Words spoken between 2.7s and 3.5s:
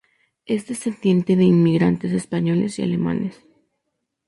y alemanes.